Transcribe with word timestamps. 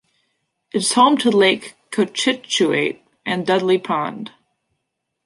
It 0.73 0.79
is 0.79 0.93
home 0.93 1.15
to 1.19 1.29
Lake 1.29 1.75
Cochituate 1.91 3.01
and 3.23 3.45
Dudley 3.45 3.77
Pond. 3.77 4.31